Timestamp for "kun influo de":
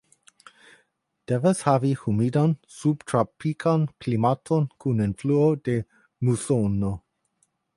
4.85-5.77